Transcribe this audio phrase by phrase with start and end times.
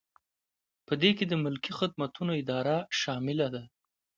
[0.87, 3.63] په دې کې د ملکي خدمتونو اداره شامله ده.